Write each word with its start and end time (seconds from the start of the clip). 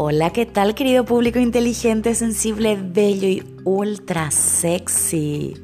Hola, 0.00 0.30
¿qué 0.30 0.46
tal 0.46 0.76
querido 0.76 1.04
público 1.04 1.40
inteligente, 1.40 2.14
sensible, 2.14 2.78
bello 2.80 3.26
y 3.26 3.42
ultra 3.64 4.30
sexy? 4.30 5.54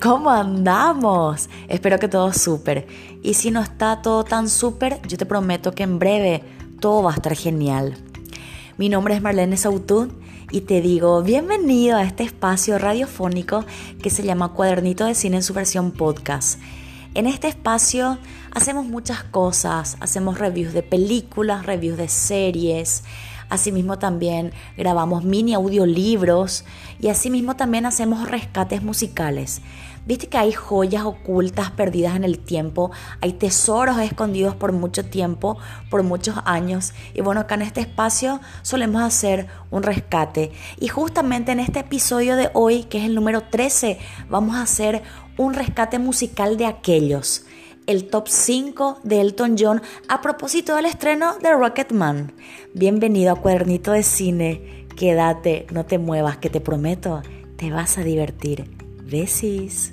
¿Cómo 0.00 0.30
andamos? 0.30 1.50
Espero 1.68 1.98
que 1.98 2.08
todo 2.08 2.32
súper. 2.32 2.86
Y 3.22 3.34
si 3.34 3.50
no 3.50 3.60
está 3.60 4.00
todo 4.00 4.24
tan 4.24 4.48
súper, 4.48 5.02
yo 5.06 5.18
te 5.18 5.26
prometo 5.26 5.72
que 5.72 5.82
en 5.82 5.98
breve 5.98 6.44
todo 6.80 7.02
va 7.02 7.10
a 7.10 7.16
estar 7.16 7.36
genial. 7.36 7.94
Mi 8.78 8.88
nombre 8.88 9.14
es 9.14 9.20
Marlene 9.20 9.58
Sautún 9.58 10.18
y 10.50 10.62
te 10.62 10.80
digo 10.80 11.22
bienvenido 11.22 11.98
a 11.98 12.04
este 12.04 12.22
espacio 12.22 12.78
radiofónico 12.78 13.66
que 14.02 14.08
se 14.08 14.22
llama 14.22 14.54
Cuadernito 14.54 15.04
de 15.04 15.14
Cine 15.14 15.36
en 15.36 15.42
su 15.42 15.52
versión 15.52 15.90
podcast. 15.90 16.58
En 17.14 17.28
este 17.28 17.46
espacio 17.46 18.18
hacemos 18.50 18.86
muchas 18.86 19.22
cosas, 19.22 19.96
hacemos 20.00 20.38
reviews 20.38 20.72
de 20.72 20.82
películas, 20.82 21.64
reviews 21.64 21.96
de 21.96 22.08
series, 22.08 23.04
asimismo 23.48 24.00
también 24.00 24.52
grabamos 24.76 25.22
mini 25.22 25.54
audiolibros. 25.54 26.64
Y 27.00 27.08
asimismo 27.08 27.54
también 27.54 27.86
hacemos 27.86 28.28
rescates 28.28 28.82
musicales. 28.82 29.60
Viste 30.06 30.26
que 30.28 30.36
hay 30.36 30.52
joyas 30.52 31.04
ocultas 31.04 31.70
perdidas 31.70 32.14
en 32.14 32.24
el 32.24 32.38
tiempo, 32.38 32.90
hay 33.22 33.32
tesoros 33.32 33.98
escondidos 34.00 34.54
por 34.54 34.72
mucho 34.72 35.06
tiempo, 35.06 35.56
por 35.88 36.02
muchos 36.02 36.36
años. 36.44 36.92
Y 37.14 37.22
bueno, 37.22 37.40
acá 37.40 37.54
en 37.54 37.62
este 37.62 37.80
espacio 37.80 38.40
solemos 38.60 39.02
hacer 39.02 39.46
un 39.70 39.82
rescate. 39.82 40.52
Y 40.78 40.88
justamente 40.88 41.52
en 41.52 41.60
este 41.60 41.80
episodio 41.80 42.36
de 42.36 42.50
hoy, 42.52 42.84
que 42.84 42.98
es 42.98 43.04
el 43.04 43.14
número 43.14 43.44
13, 43.44 43.98
vamos 44.28 44.56
a 44.56 44.62
hacer 44.62 45.02
un 45.38 45.54
rescate 45.54 45.98
musical 45.98 46.58
de 46.58 46.66
aquellos. 46.66 47.46
El 47.86 48.08
top 48.08 48.28
5 48.28 49.00
de 49.04 49.22
Elton 49.22 49.56
John 49.58 49.82
a 50.08 50.20
propósito 50.20 50.76
del 50.76 50.86
estreno 50.86 51.38
de 51.38 51.52
Rocketman. 51.52 52.34
Bienvenido 52.74 53.32
a 53.32 53.40
Cuadernito 53.40 53.92
de 53.92 54.02
Cine. 54.02 54.86
Quédate, 54.96 55.66
no 55.72 55.86
te 55.86 55.98
muevas, 55.98 56.36
que 56.36 56.50
te 56.50 56.60
prometo, 56.60 57.22
te 57.56 57.70
vas 57.70 57.96
a 57.98 58.04
divertir. 58.04 58.73
Besis. 59.06 59.92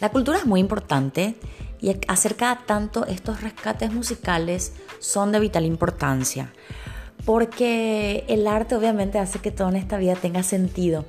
La 0.00 0.08
cultura 0.10 0.38
es 0.38 0.46
muy 0.46 0.60
importante 0.60 1.36
y 1.80 1.96
hacer 2.08 2.36
cada 2.36 2.64
tanto 2.64 3.06
estos 3.06 3.40
rescates 3.40 3.92
musicales 3.92 4.72
son 4.98 5.32
de 5.32 5.40
vital 5.40 5.64
importancia. 5.64 6.52
Porque 7.24 8.24
el 8.28 8.46
arte 8.46 8.74
obviamente 8.74 9.18
hace 9.18 9.38
que 9.38 9.50
todo 9.50 9.68
en 9.68 9.76
esta 9.76 9.98
vida 9.98 10.14
tenga 10.14 10.42
sentido. 10.42 11.04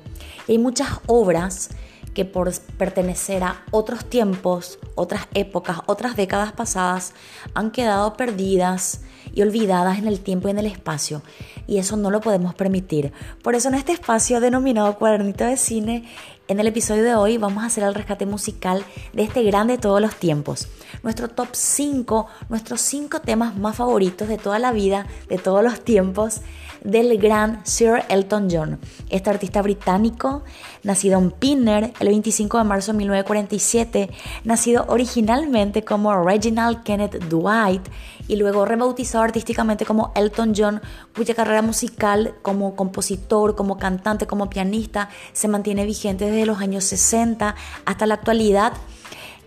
Y 0.46 0.52
hay 0.52 0.58
muchas 0.58 1.00
obras 1.06 1.70
que 2.14 2.24
por 2.24 2.52
pertenecer 2.78 3.42
a 3.42 3.64
otros 3.70 4.04
tiempos, 4.04 4.78
otras 4.94 5.26
épocas, 5.34 5.78
otras 5.86 6.16
décadas 6.16 6.52
pasadas, 6.52 7.12
han 7.54 7.70
quedado 7.70 8.14
perdidas 8.14 9.02
y 9.34 9.42
olvidadas 9.42 9.98
en 9.98 10.06
el 10.06 10.20
tiempo 10.20 10.48
y 10.48 10.52
en 10.52 10.58
el 10.58 10.66
espacio. 10.66 11.22
Y 11.66 11.78
eso 11.78 11.96
no 11.96 12.10
lo 12.10 12.20
podemos 12.20 12.54
permitir. 12.54 13.12
Por 13.42 13.54
eso 13.54 13.68
en 13.68 13.74
este 13.74 13.92
espacio 13.92 14.40
denominado 14.40 14.96
Cuadernito 14.96 15.44
de 15.44 15.56
Cine 15.56 16.04
en 16.46 16.60
el 16.60 16.66
episodio 16.66 17.02
de 17.04 17.14
hoy 17.14 17.38
vamos 17.38 17.62
a 17.62 17.68
hacer 17.68 17.84
el 17.84 17.94
rescate 17.94 18.26
musical 18.26 18.84
de 19.14 19.22
este 19.22 19.42
grande 19.44 19.74
de 19.74 19.78
todos 19.78 19.98
los 19.98 20.16
tiempos. 20.16 20.68
Nuestro 21.02 21.28
top 21.28 21.48
5, 21.52 22.26
nuestros 22.50 22.82
5 22.82 23.20
temas 23.22 23.56
más 23.56 23.76
favoritos 23.76 24.28
de 24.28 24.36
toda 24.36 24.58
la 24.58 24.70
vida, 24.70 25.06
de 25.30 25.38
todos 25.38 25.64
los 25.64 25.80
tiempos, 25.80 26.42
del 26.82 27.16
gran 27.16 27.64
Sir 27.64 28.04
Elton 28.10 28.48
John. 28.50 28.78
Este 29.08 29.30
artista 29.30 29.62
británico, 29.62 30.44
nacido 30.82 31.18
en 31.18 31.30
Pinner 31.30 31.94
el 31.98 32.08
25 32.08 32.58
de 32.58 32.64
marzo 32.64 32.92
de 32.92 32.98
1947, 32.98 34.10
nacido 34.44 34.84
originalmente 34.88 35.82
como 35.82 36.22
Reginald 36.22 36.82
Kenneth 36.82 37.24
Dwight 37.30 37.88
y 38.28 38.36
luego 38.36 38.64
rebautizado 38.64 39.24
artísticamente 39.24 39.84
como 39.84 40.12
Elton 40.14 40.54
John, 40.56 40.80
cuya 41.14 41.34
carrera 41.34 41.62
musical 41.62 42.34
como 42.42 42.76
compositor, 42.76 43.54
como 43.54 43.78
cantante, 43.78 44.26
como 44.26 44.50
pianista 44.50 45.08
se 45.32 45.48
mantiene 45.48 45.84
vigente 45.84 46.26
desde 46.26 46.46
los 46.46 46.58
años 46.60 46.84
60 46.84 47.54
hasta 47.84 48.06
la 48.06 48.14
actualidad, 48.14 48.72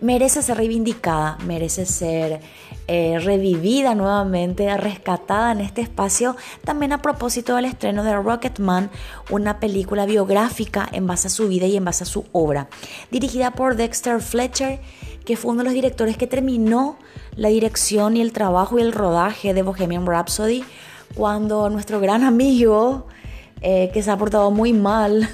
merece 0.00 0.42
ser 0.42 0.56
reivindicada, 0.56 1.38
merece 1.44 1.86
ser 1.86 2.40
eh, 2.86 3.18
revivida 3.18 3.94
nuevamente, 3.94 4.74
rescatada 4.76 5.52
en 5.52 5.60
este 5.60 5.80
espacio, 5.80 6.36
también 6.64 6.92
a 6.92 7.02
propósito 7.02 7.56
del 7.56 7.66
estreno 7.66 8.04
de 8.04 8.14
Rocketman, 8.14 8.90
una 9.30 9.60
película 9.60 10.06
biográfica 10.06 10.88
en 10.92 11.06
base 11.06 11.26
a 11.26 11.30
su 11.30 11.48
vida 11.48 11.66
y 11.66 11.76
en 11.76 11.84
base 11.84 12.04
a 12.04 12.06
su 12.06 12.24
obra, 12.32 12.68
dirigida 13.10 13.50
por 13.50 13.76
Dexter 13.76 14.20
Fletcher, 14.20 14.80
que 15.24 15.36
fue 15.36 15.52
uno 15.52 15.58
de 15.58 15.64
los 15.64 15.74
directores 15.74 16.16
que 16.16 16.26
terminó 16.26 16.98
la 17.36 17.48
dirección 17.48 18.16
y 18.16 18.22
el 18.22 18.32
trabajo 18.32 18.78
y 18.78 18.82
el 18.82 18.92
rodaje 18.92 19.52
de 19.52 19.62
Bohemian 19.62 20.06
Rhapsody, 20.06 20.64
cuando 21.14 21.68
nuestro 21.68 22.00
gran 22.00 22.22
amigo, 22.22 23.06
eh, 23.60 23.90
que 23.92 24.02
se 24.02 24.10
ha 24.10 24.16
portado 24.16 24.50
muy 24.50 24.72
mal, 24.72 25.28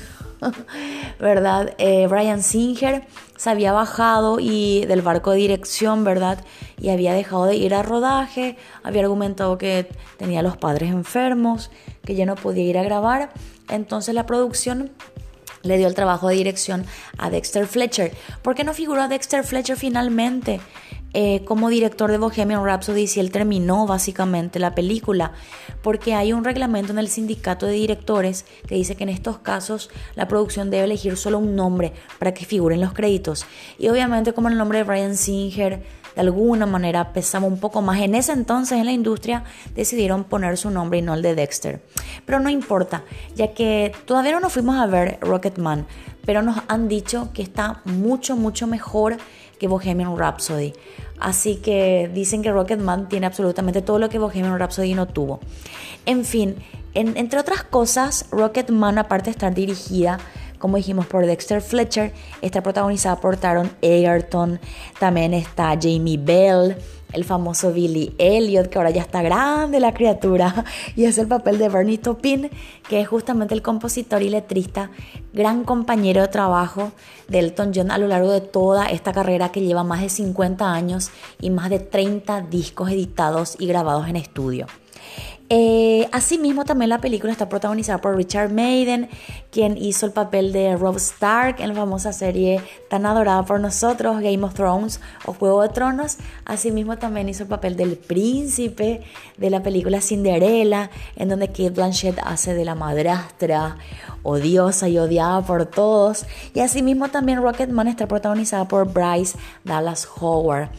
¿verdad? 1.18 1.74
Eh, 1.78 2.06
Brian 2.06 2.42
Singer 2.42 3.06
se 3.36 3.50
había 3.50 3.72
bajado 3.72 4.38
y 4.40 4.84
del 4.86 5.02
barco 5.02 5.32
de 5.32 5.38
dirección, 5.38 6.04
¿verdad? 6.04 6.44
Y 6.78 6.90
había 6.90 7.12
dejado 7.14 7.46
de 7.46 7.56
ir 7.56 7.74
a 7.74 7.82
rodaje, 7.82 8.56
había 8.82 9.02
argumentado 9.02 9.58
que 9.58 9.88
tenía 10.16 10.42
los 10.42 10.56
padres 10.56 10.90
enfermos, 10.90 11.70
que 12.04 12.14
ya 12.14 12.26
no 12.26 12.36
podía 12.36 12.64
ir 12.64 12.78
a 12.78 12.82
grabar. 12.82 13.32
Entonces 13.68 14.14
la 14.14 14.26
producción 14.26 14.92
le 15.62 15.78
dio 15.78 15.86
el 15.86 15.94
trabajo 15.94 16.28
de 16.28 16.36
dirección 16.36 16.84
a 17.18 17.30
Dexter 17.30 17.66
Fletcher. 17.66 18.12
¿Por 18.42 18.54
qué 18.54 18.64
no 18.64 18.74
figuró 18.74 19.08
Dexter 19.08 19.44
Fletcher 19.44 19.76
finalmente 19.76 20.60
eh, 21.14 21.44
como 21.44 21.68
director 21.68 22.10
de 22.10 22.18
Bohemian 22.18 22.64
Rhapsody 22.64 23.06
si 23.06 23.20
él 23.20 23.30
terminó 23.30 23.86
básicamente 23.86 24.58
la 24.58 24.74
película, 24.74 25.32
porque 25.80 26.14
hay 26.14 26.32
un 26.32 26.44
reglamento 26.44 26.92
en 26.92 26.98
el 26.98 27.08
sindicato 27.08 27.66
de 27.66 27.72
directores 27.72 28.44
que 28.66 28.74
dice 28.74 28.96
que 28.96 29.04
en 29.04 29.10
estos 29.10 29.38
casos 29.38 29.90
la 30.16 30.26
producción 30.26 30.70
debe 30.70 30.84
elegir 30.84 31.16
solo 31.16 31.38
un 31.38 31.54
nombre 31.54 31.92
para 32.18 32.34
que 32.34 32.44
figuren 32.44 32.80
los 32.80 32.92
créditos. 32.92 33.46
Y 33.78 33.88
obviamente 33.88 34.32
como 34.32 34.48
el 34.48 34.58
nombre 34.58 34.78
de 34.78 34.84
Brian 34.84 35.16
Singer 35.16 35.82
de 36.14 36.20
alguna 36.20 36.66
manera 36.66 37.12
pesaba 37.12 37.46
un 37.46 37.58
poco 37.58 37.82
más. 37.82 38.00
En 38.00 38.14
ese 38.14 38.32
entonces 38.32 38.78
en 38.78 38.86
la 38.86 38.92
industria 38.92 39.44
decidieron 39.74 40.24
poner 40.24 40.56
su 40.56 40.70
nombre 40.70 40.98
y 40.98 41.02
no 41.02 41.14
el 41.14 41.22
de 41.22 41.34
Dexter. 41.34 41.82
Pero 42.24 42.40
no 42.40 42.50
importa, 42.50 43.04
ya 43.34 43.54
que 43.54 43.92
todavía 44.04 44.32
no 44.32 44.40
nos 44.40 44.52
fuimos 44.52 44.76
a 44.76 44.86
ver 44.86 45.18
Rocketman, 45.20 45.86
pero 46.24 46.42
nos 46.42 46.58
han 46.68 46.88
dicho 46.88 47.30
que 47.32 47.42
está 47.42 47.82
mucho, 47.84 48.36
mucho 48.36 48.66
mejor 48.66 49.16
que 49.58 49.68
Bohemian 49.68 50.16
Rhapsody. 50.16 50.72
Así 51.20 51.56
que 51.56 52.10
dicen 52.12 52.42
que 52.42 52.52
Rocketman 52.52 53.08
tiene 53.08 53.26
absolutamente 53.26 53.82
todo 53.82 53.98
lo 53.98 54.08
que 54.08 54.18
Bohemian 54.18 54.58
Rhapsody 54.58 54.94
no 54.94 55.06
tuvo. 55.06 55.40
En 56.06 56.24
fin, 56.24 56.56
entre 56.94 57.38
otras 57.38 57.64
cosas, 57.64 58.26
Rocketman, 58.30 58.98
aparte 58.98 59.26
de 59.26 59.30
estar 59.32 59.54
dirigida, 59.54 60.18
como 60.58 60.76
dijimos, 60.76 61.06
por 61.06 61.26
Dexter 61.26 61.60
Fletcher, 61.60 62.12
está 62.40 62.62
protagonizada 62.62 63.16
por 63.20 63.36
Taron 63.36 63.70
Egerton, 63.82 64.60
también 64.98 65.34
está 65.34 65.78
Jamie 65.80 66.18
Bell, 66.18 66.76
el 67.14 67.24
famoso 67.24 67.72
Billy 67.72 68.14
Elliot, 68.18 68.68
que 68.68 68.78
ahora 68.78 68.90
ya 68.90 69.02
está 69.02 69.22
grande 69.22 69.80
la 69.80 69.94
criatura, 69.94 70.64
y 70.96 71.04
es 71.04 71.18
el 71.18 71.28
papel 71.28 71.58
de 71.58 71.68
Bernie 71.68 71.98
Taupin, 71.98 72.50
que 72.88 73.00
es 73.00 73.08
justamente 73.08 73.54
el 73.54 73.62
compositor 73.62 74.22
y 74.22 74.28
letrista, 74.28 74.90
gran 75.32 75.64
compañero 75.64 76.22
de 76.22 76.28
trabajo 76.28 76.92
de 77.28 77.38
Elton 77.38 77.72
John 77.74 77.90
a 77.90 77.98
lo 77.98 78.08
largo 78.08 78.30
de 78.30 78.40
toda 78.40 78.86
esta 78.86 79.12
carrera 79.12 79.50
que 79.50 79.60
lleva 79.60 79.84
más 79.84 80.02
de 80.02 80.08
50 80.08 80.72
años 80.72 81.10
y 81.40 81.50
más 81.50 81.70
de 81.70 81.78
30 81.78 82.42
discos 82.42 82.90
editados 82.90 83.56
y 83.58 83.66
grabados 83.66 84.08
en 84.08 84.16
estudio. 84.16 84.66
Eh, 85.50 86.08
asimismo, 86.10 86.64
también 86.64 86.88
la 86.88 87.02
película 87.02 87.30
está 87.30 87.50
protagonizada 87.50 87.98
por 88.00 88.16
Richard 88.16 88.50
Maiden, 88.50 89.10
quien 89.50 89.76
hizo 89.76 90.06
el 90.06 90.12
papel 90.12 90.54
de 90.54 90.74
Rob 90.74 90.96
Stark 90.96 91.60
en 91.60 91.68
la 91.68 91.74
famosa 91.74 92.14
serie 92.14 92.62
tan 92.88 93.04
adorada 93.04 93.44
por 93.44 93.60
nosotros, 93.60 94.20
Game 94.20 94.42
of 94.42 94.54
Thrones 94.54 95.02
o 95.26 95.34
Juego 95.34 95.60
de 95.60 95.68
Tronos. 95.68 96.16
Asimismo, 96.46 96.96
también 96.96 97.28
hizo 97.28 97.42
el 97.42 97.50
papel 97.50 97.76
del 97.76 97.98
príncipe 97.98 99.02
de 99.36 99.50
la 99.50 99.62
película 99.62 100.00
Cinderella, 100.00 100.90
en 101.14 101.28
donde 101.28 101.48
Kate 101.48 101.70
Blanchett 101.70 102.18
hace 102.24 102.54
de 102.54 102.64
la 102.64 102.74
madrastra 102.74 103.76
odiosa 104.22 104.88
y 104.88 104.96
odiada 104.98 105.42
por 105.42 105.66
todos. 105.66 106.24
Y 106.54 106.60
asimismo, 106.60 107.10
también 107.10 107.42
Rocketman 107.42 107.88
está 107.88 108.08
protagonizada 108.08 108.66
por 108.66 108.90
Bryce 108.90 109.36
Dallas 109.62 110.08
Howard, 110.18 110.70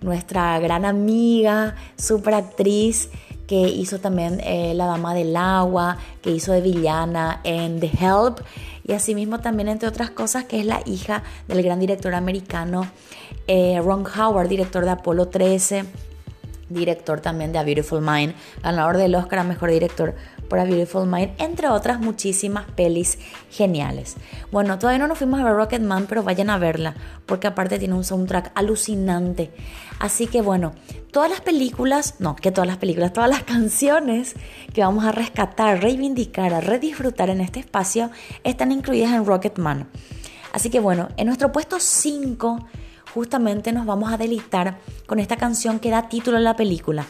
nuestra 0.00 0.60
gran 0.60 0.84
amiga, 0.84 1.74
super 1.96 2.34
actriz 2.34 3.10
que 3.46 3.68
hizo 3.68 3.98
también 3.98 4.40
eh, 4.42 4.72
La 4.74 4.86
Dama 4.86 5.14
del 5.14 5.36
Agua, 5.36 5.98
que 6.22 6.30
hizo 6.30 6.52
de 6.52 6.60
villana 6.60 7.40
en 7.44 7.80
The 7.80 7.90
Help, 8.00 8.40
y 8.86 8.92
asimismo 8.92 9.40
también, 9.40 9.68
entre 9.68 9.88
otras 9.88 10.10
cosas, 10.10 10.44
que 10.44 10.60
es 10.60 10.66
la 10.66 10.82
hija 10.84 11.22
del 11.48 11.62
gran 11.62 11.80
director 11.80 12.14
americano 12.14 12.86
eh, 13.46 13.80
Ron 13.82 14.04
Howard, 14.06 14.48
director 14.48 14.84
de 14.84 14.90
Apolo 14.90 15.28
13, 15.28 15.84
director 16.68 17.20
también 17.20 17.52
de 17.52 17.58
A 17.58 17.64
Beautiful 17.64 18.00
Mind, 18.00 18.34
ganador 18.62 18.96
del 18.96 19.14
Oscar 19.14 19.40
a 19.40 19.44
Mejor 19.44 19.70
Director 19.70 20.14
por 20.48 20.58
A 20.58 20.64
Beautiful 20.64 21.06
Mind, 21.06 21.32
entre 21.38 21.68
otras 21.68 22.00
muchísimas 22.00 22.64
pelis 22.72 23.18
geniales. 23.50 24.16
Bueno, 24.50 24.78
todavía 24.78 24.98
no 24.98 25.08
nos 25.08 25.18
fuimos 25.18 25.40
a 25.40 25.44
ver 25.44 25.54
Rocketman, 25.54 26.06
pero 26.06 26.22
vayan 26.22 26.50
a 26.50 26.58
verla, 26.58 26.94
porque 27.26 27.46
aparte 27.46 27.78
tiene 27.78 27.94
un 27.94 28.04
soundtrack 28.04 28.52
alucinante. 28.54 29.50
Así 29.98 30.26
que 30.26 30.42
bueno, 30.42 30.72
todas 31.10 31.30
las 31.30 31.40
películas, 31.40 32.16
no, 32.18 32.36
que 32.36 32.50
todas 32.50 32.66
las 32.66 32.78
películas, 32.78 33.12
todas 33.12 33.30
las 33.30 33.42
canciones 33.44 34.34
que 34.72 34.82
vamos 34.82 35.04
a 35.04 35.12
rescatar, 35.12 35.82
reivindicar, 35.82 36.52
a 36.54 36.60
redisfrutar 36.60 37.30
en 37.30 37.40
este 37.40 37.60
espacio 37.60 38.10
están 38.42 38.72
incluidas 38.72 39.12
en 39.12 39.24
Rocketman. 39.24 39.88
Así 40.52 40.70
que 40.70 40.80
bueno, 40.80 41.08
en 41.16 41.26
nuestro 41.26 41.50
puesto 41.50 41.80
5 41.80 42.58
justamente 43.12 43.72
nos 43.72 43.86
vamos 43.86 44.12
a 44.12 44.16
delitar 44.16 44.78
con 45.06 45.20
esta 45.20 45.36
canción 45.36 45.78
que 45.78 45.90
da 45.90 46.08
título 46.08 46.36
a 46.36 46.40
la 46.40 46.56
película. 46.56 47.06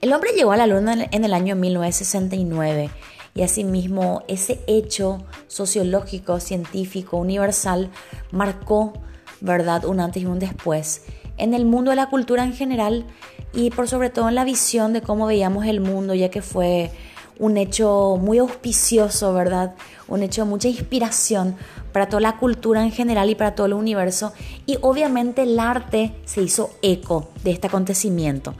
El 0.00 0.12
hombre 0.12 0.30
llegó 0.30 0.52
a 0.52 0.56
la 0.56 0.68
luna 0.68 1.08
en 1.10 1.24
el 1.24 1.34
año 1.34 1.56
1969 1.56 2.88
y 3.34 3.42
asimismo 3.42 4.22
ese 4.28 4.60
hecho 4.68 5.24
sociológico, 5.48 6.38
científico, 6.38 7.16
universal 7.16 7.90
marcó, 8.30 8.92
¿verdad?, 9.40 9.84
un 9.86 9.98
antes 9.98 10.22
y 10.22 10.26
un 10.26 10.38
después 10.38 11.02
en 11.36 11.52
el 11.52 11.64
mundo 11.64 11.90
de 11.90 11.96
la 11.96 12.10
cultura 12.10 12.44
en 12.44 12.52
general 12.52 13.06
y 13.52 13.70
por 13.70 13.88
sobre 13.88 14.10
todo 14.10 14.28
en 14.28 14.36
la 14.36 14.44
visión 14.44 14.92
de 14.92 15.02
cómo 15.02 15.26
veíamos 15.26 15.66
el 15.66 15.80
mundo, 15.80 16.14
ya 16.14 16.30
que 16.30 16.42
fue 16.42 16.92
un 17.40 17.56
hecho 17.56 18.18
muy 18.20 18.38
auspicioso, 18.38 19.34
¿verdad? 19.34 19.74
Un 20.06 20.22
hecho 20.22 20.44
de 20.44 20.50
mucha 20.50 20.68
inspiración 20.68 21.56
para 21.92 22.08
toda 22.08 22.20
la 22.20 22.36
cultura 22.36 22.84
en 22.84 22.92
general 22.92 23.30
y 23.30 23.34
para 23.34 23.56
todo 23.56 23.66
el 23.66 23.72
universo. 23.72 24.32
Y 24.64 24.78
obviamente 24.80 25.42
el 25.42 25.58
arte 25.58 26.14
se 26.24 26.42
hizo 26.42 26.70
eco 26.82 27.30
de 27.42 27.50
este 27.50 27.66
acontecimiento 27.66 28.54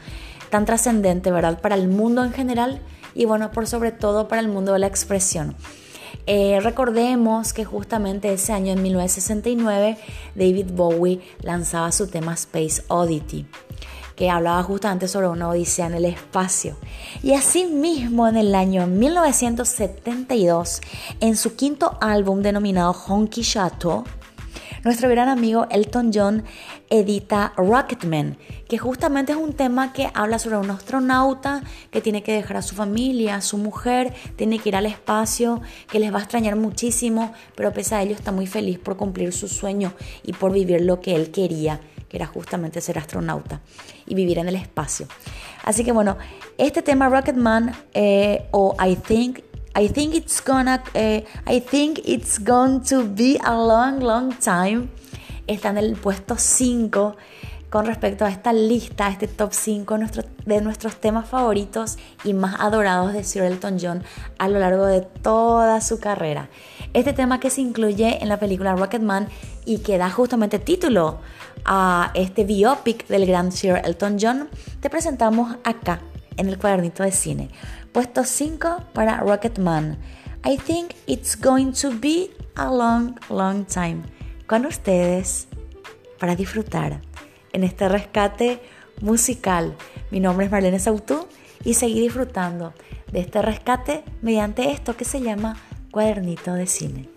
tan 0.51 0.65
trascendente, 0.65 1.31
¿verdad? 1.31 1.61
Para 1.61 1.75
el 1.75 1.89
mundo 1.89 2.25
en 2.25 2.33
general 2.33 2.81
y 3.15 3.25
bueno, 3.25 3.51
por 3.51 3.67
sobre 3.67 3.93
todo 3.93 4.29
para 4.29 4.41
el 4.41 4.49
mundo 4.49 4.73
de 4.73 4.79
la 4.79 4.87
expresión. 4.87 5.57
Eh, 6.27 6.61
recordemos 6.61 7.55
que 7.55 7.65
justamente 7.65 8.33
ese 8.33 8.53
año, 8.53 8.73
en 8.73 8.83
1969, 8.83 9.97
David 10.35 10.67
Bowie 10.73 11.21
lanzaba 11.41 11.91
su 11.91 12.07
tema 12.07 12.35
Space 12.35 12.83
Oddity, 12.89 13.47
que 14.15 14.29
hablaba 14.29 14.63
justamente 14.63 15.09
sobre 15.09 15.29
una 15.29 15.49
odisea 15.49 15.87
en 15.87 15.95
el 15.95 16.05
espacio. 16.05 16.77
Y 17.23 17.33
asimismo, 17.33 18.29
en 18.29 18.37
el 18.37 18.55
año 18.55 18.87
1972, 18.87 20.83
en 21.21 21.35
su 21.35 21.57
quinto 21.57 21.97
álbum 22.01 22.43
denominado 22.43 22.93
Honky 22.93 23.41
Chateau, 23.43 24.05
nuestro 24.85 25.09
gran 25.09 25.29
amigo 25.29 25.67
Elton 25.71 26.11
John 26.15 26.45
edita 26.91 27.53
Rocketman, 27.57 28.39
que 28.69 28.79
justamente 28.79 29.33
es 29.33 29.39
un 29.39 29.53
tema 29.53 29.93
que 29.93 30.11
habla 30.15 30.39
sobre 30.39 30.57
un 30.57 30.71
astronauta 30.71 31.63
que 31.91 32.01
tiene 32.01 32.23
que 32.23 32.33
dejar 32.33 32.59
a 32.59 32.63
su 32.63 32.75
familia, 32.75 33.37
a 33.37 33.41
su 33.41 33.59
mujer, 33.59 34.15
tiene 34.37 34.59
que 34.59 34.71
ir 34.71 34.77
al 34.77 34.87
espacio, 34.87 35.61
que 35.91 35.99
les 35.99 36.13
va 36.13 36.19
a 36.19 36.23
extrañar 36.23 36.57
muchísimo, 36.57 37.33
pero 37.55 37.73
pese 37.73 37.95
a 37.95 38.03
ello 38.03 38.15
está 38.15 38.33
muy 38.33 38.47
feliz 38.47 38.79
por 38.79 38.97
cumplir 38.97 39.33
su 39.33 39.49
sueño 39.49 39.93
y 40.23 40.33
por 40.33 40.53
vivir 40.53 40.81
lo 40.83 41.01
que 41.01 41.15
él 41.15 41.31
quería, 41.31 41.81
que 42.09 42.17
era 42.17 42.27
justamente 42.27 42.81
ser 42.81 42.99
astronauta 42.99 43.61
y 44.07 44.15
vivir 44.15 44.39
en 44.39 44.49
el 44.49 44.57
espacio. 44.57 45.07
Así 45.65 45.85
que 45.85 45.93
bueno, 45.93 46.17
este 46.57 46.83
tema 46.83 47.09
Rocketman 47.09 47.75
eh, 47.93 48.47
o 48.53 48.75
I 48.83 48.97
Think 48.97 49.41
I 49.79 49.87
think 49.87 50.17
it's 50.17 50.41
gonna, 50.45 50.83
eh, 50.95 51.25
I 51.47 51.61
think 51.61 52.01
it's 52.05 52.41
going 52.41 52.81
to 52.87 53.05
be 53.05 53.39
a 53.45 53.55
long, 53.55 54.01
long 54.01 54.35
time. 54.37 54.89
Está 55.47 55.69
en 55.69 55.79
el 55.79 55.95
puesto 55.95 56.35
5 56.37 57.17
con 57.71 57.87
respecto 57.87 58.25
a 58.25 58.29
esta 58.29 58.53
lista, 58.53 59.09
este 59.09 59.29
top 59.29 59.53
5 59.53 59.99
de 60.47 60.61
nuestros 60.63 60.97
temas 60.97 61.29
favoritos 61.29 61.97
y 62.25 62.33
más 62.33 62.57
adorados 62.59 63.13
de 63.13 63.23
Sir 63.23 63.45
Elton 63.45 63.79
John 63.81 64.03
a 64.39 64.49
lo 64.49 64.59
largo 64.59 64.85
de 64.85 65.03
toda 65.03 65.81
su 65.81 66.01
carrera. 66.01 66.49
Este 66.93 67.13
tema 67.13 67.39
que 67.39 67.51
se 67.51 67.61
incluye 67.61 68.21
en 68.21 68.29
la 68.29 68.41
película 68.41 68.75
Rocketman 68.75 69.29
y 69.65 69.79
que 69.79 69.97
da 69.97 70.11
justamente 70.11 70.59
título 70.59 71.21
a 71.65 72.11
este 72.15 72.43
biopic 72.43 73.07
del 73.07 73.27
gran 73.27 73.53
Sir 73.53 73.81
Elton 73.85 74.17
John, 74.21 74.49
te 74.81 74.91
presentamos 74.91 75.55
acá 75.63 76.01
en 76.37 76.49
el 76.49 76.59
cuadernito 76.59 77.03
de 77.03 77.13
cine. 77.13 77.51
Puesto 77.99 78.23
5 78.23 78.93
para 78.93 79.19
Rocketman. 79.19 79.99
I 80.45 80.57
think 80.57 80.95
it's 81.09 81.35
going 81.35 81.73
to 81.83 81.91
be 81.91 82.31
a 82.55 82.71
long, 82.71 83.19
long 83.29 83.65
time. 83.67 84.05
Con 84.47 84.67
ustedes 84.67 85.49
para 86.21 86.37
disfrutar 86.37 87.01
en 87.53 87.65
este 87.65 87.89
rescate 87.89 88.63
musical. 89.01 89.77
Mi 90.13 90.21
nombre 90.21 90.47
es 90.47 90.53
Marlene 90.53 90.79
Sautú 90.79 91.27
y 91.65 91.75
seguir 91.75 92.05
disfrutando 92.05 92.73
de 93.11 93.19
este 93.19 93.43
rescate 93.43 94.05
mediante 94.23 94.71
esto 94.71 94.97
que 94.97 95.05
se 95.05 95.21
llama 95.21 95.57
cuadernito 95.91 96.55
de 96.55 96.69
cine. 96.69 97.09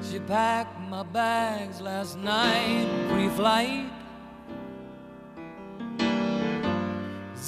She 0.00 0.18
packed 0.20 0.80
my 0.88 1.04
bags 1.12 1.78
last 1.82 2.16
night. 2.16 2.88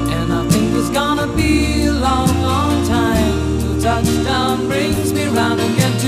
And 0.10 0.34
I 0.34 0.48
think 0.50 0.76
it's 0.76 0.90
gonna 0.90 1.28
be 1.36 1.86
a 1.86 1.94
long, 1.94 2.42
long 2.42 2.86
time. 2.88 3.60
Till 3.60 3.82
touchdown 3.82 4.68
brings 4.68 5.14
me 5.14 5.26
round 5.26 5.60
again 5.60 6.01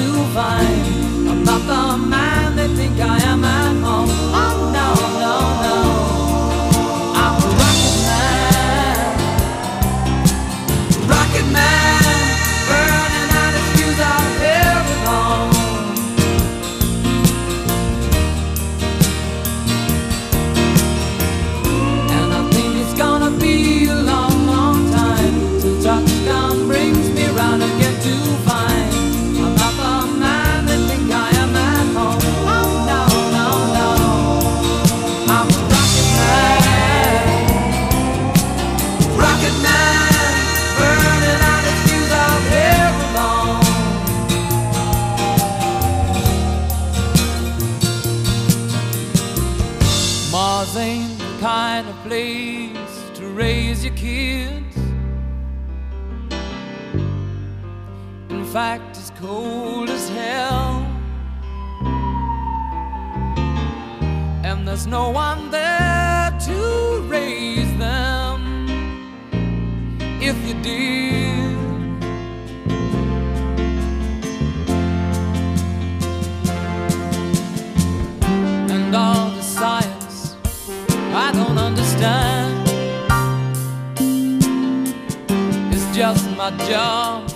my 86.43 86.51
job 86.67 87.32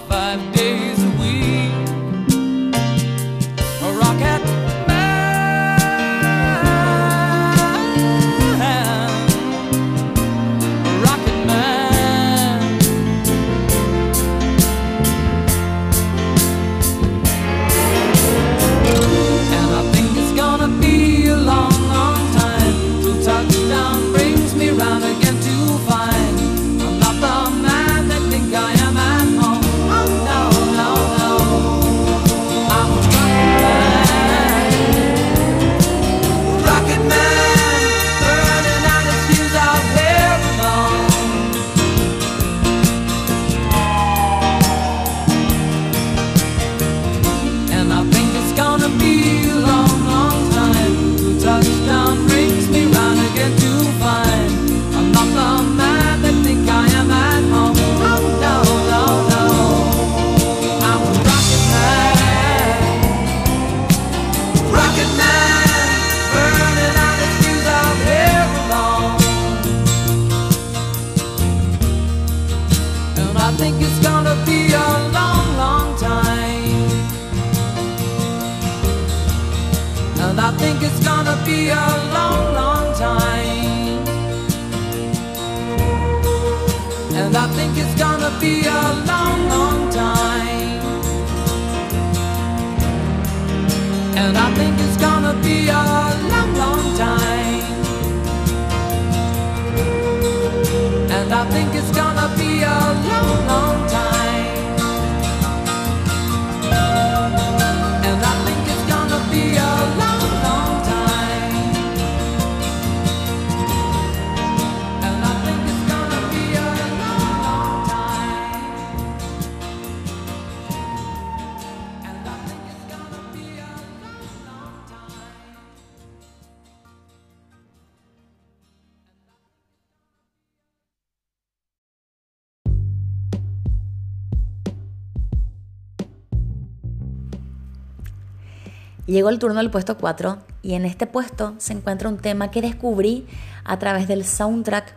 Llegó 139.08 139.30
el 139.30 139.40
turno 139.40 139.60
del 139.60 139.72
puesto 139.72 139.98
4 139.98 140.38
y 140.62 140.74
en 140.74 140.84
este 140.84 141.08
puesto 141.08 141.56
se 141.60 141.72
encuentra 141.72 142.10
un 142.10 142.18
tema 142.18 142.52
que 142.52 142.62
descubrí 142.62 143.26
a 143.64 143.80
través 143.80 144.10
del 144.10 144.26
soundtrack 144.26 144.94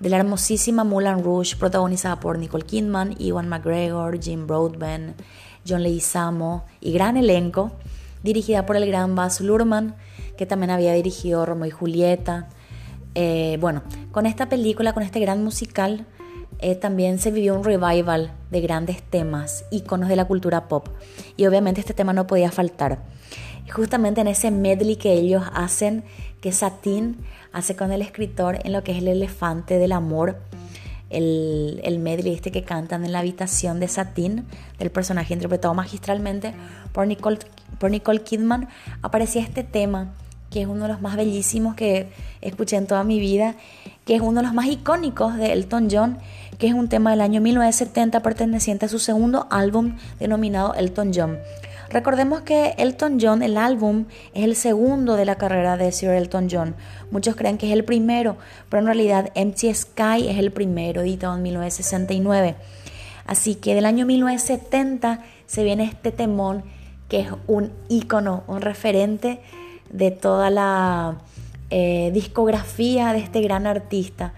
de 0.00 0.08
la 0.08 0.16
hermosísima 0.16 0.82
Moulin 0.82 1.22
Rouge 1.22 1.56
protagonizada 1.56 2.20
por 2.20 2.38
Nicole 2.38 2.64
Kidman, 2.64 3.16
Ewan 3.20 3.50
McGregor, 3.50 4.18
Jim 4.18 4.46
Broadbent, 4.46 5.20
John 5.68 5.82
Leguizamo 5.82 6.64
y 6.80 6.92
gran 6.92 7.18
elenco, 7.18 7.72
dirigida 8.22 8.64
por 8.64 8.76
el 8.76 8.86
gran 8.86 9.14
Baz 9.14 9.42
Luhrmann, 9.42 9.94
que 10.38 10.46
también 10.46 10.70
había 10.70 10.94
dirigido 10.94 11.44
Romeo 11.44 11.68
y 11.68 11.70
Julieta. 11.70 12.48
Eh, 13.14 13.58
bueno, 13.60 13.82
con 14.10 14.24
esta 14.24 14.48
película, 14.48 14.94
con 14.94 15.02
este 15.02 15.20
gran 15.20 15.44
musical, 15.44 16.06
eh, 16.60 16.76
también 16.76 17.18
se 17.18 17.30
vivió 17.30 17.54
un 17.54 17.64
revival 17.64 18.32
de 18.50 18.60
grandes 18.62 19.02
temas, 19.02 19.66
íconos 19.70 20.08
de 20.08 20.16
la 20.16 20.24
cultura 20.24 20.66
pop. 20.66 20.88
Y 21.36 21.44
obviamente 21.44 21.80
este 21.80 21.92
tema 21.92 22.14
no 22.14 22.26
podía 22.26 22.50
faltar. 22.50 23.00
Justamente 23.68 24.20
en 24.20 24.28
ese 24.28 24.50
medley 24.50 24.96
que 24.96 25.12
ellos 25.12 25.42
hacen, 25.52 26.04
que 26.40 26.52
Satín 26.52 27.18
hace 27.52 27.76
con 27.76 27.92
el 27.92 28.02
escritor 28.02 28.58
en 28.64 28.72
lo 28.72 28.82
que 28.82 28.92
es 28.92 28.98
el 28.98 29.08
elefante 29.08 29.78
del 29.78 29.92
amor, 29.92 30.38
el, 31.10 31.80
el 31.82 31.98
medley 31.98 32.34
este 32.34 32.52
que 32.52 32.62
cantan 32.62 33.04
en 33.04 33.12
la 33.12 33.18
habitación 33.18 33.80
de 33.80 33.88
Satín, 33.88 34.46
del 34.78 34.90
personaje 34.90 35.34
interpretado 35.34 35.74
magistralmente 35.74 36.54
por 36.92 37.06
Nicole, 37.06 37.38
por 37.78 37.90
Nicole 37.90 38.22
Kidman, 38.22 38.68
aparecía 39.02 39.42
este 39.42 39.64
tema 39.64 40.14
que 40.50 40.62
es 40.62 40.66
uno 40.66 40.82
de 40.82 40.88
los 40.88 41.00
más 41.00 41.16
bellísimos 41.16 41.74
que 41.76 42.08
escuché 42.40 42.76
en 42.76 42.86
toda 42.86 43.04
mi 43.04 43.20
vida, 43.20 43.54
que 44.04 44.16
es 44.16 44.20
uno 44.20 44.40
de 44.40 44.46
los 44.46 44.54
más 44.54 44.66
icónicos 44.66 45.36
de 45.36 45.52
Elton 45.52 45.88
John, 45.90 46.18
que 46.58 46.66
es 46.66 46.74
un 46.74 46.88
tema 46.88 47.10
del 47.12 47.20
año 47.20 47.40
1970 47.40 48.20
perteneciente 48.20 48.86
a 48.86 48.88
su 48.88 48.98
segundo 48.98 49.46
álbum 49.50 49.96
denominado 50.18 50.74
Elton 50.74 51.12
John. 51.14 51.38
Recordemos 51.90 52.42
que 52.42 52.76
Elton 52.78 53.18
John, 53.20 53.42
el 53.42 53.56
álbum, 53.56 54.04
es 54.32 54.44
el 54.44 54.54
segundo 54.54 55.16
de 55.16 55.24
la 55.24 55.34
carrera 55.34 55.76
de 55.76 55.90
Sir 55.90 56.10
Elton 56.10 56.46
John. 56.48 56.76
Muchos 57.10 57.34
creen 57.34 57.58
que 57.58 57.66
es 57.66 57.72
el 57.72 57.84
primero, 57.84 58.36
pero 58.68 58.78
en 58.78 58.86
realidad 58.86 59.32
Empty 59.34 59.74
Sky 59.74 60.28
es 60.28 60.38
el 60.38 60.52
primero, 60.52 61.00
editado 61.00 61.34
en 61.34 61.42
1969. 61.42 62.54
Así 63.26 63.56
que 63.56 63.74
del 63.74 63.86
año 63.86 64.06
1970 64.06 65.24
se 65.46 65.64
viene 65.64 65.82
este 65.82 66.12
temón 66.12 66.62
que 67.08 67.20
es 67.20 67.28
un 67.48 67.72
ícono, 67.88 68.44
un 68.46 68.60
referente 68.60 69.40
de 69.90 70.12
toda 70.12 70.48
la 70.48 71.18
eh, 71.70 72.12
discografía 72.14 73.12
de 73.12 73.18
este 73.18 73.40
gran 73.40 73.66
artista, 73.66 74.32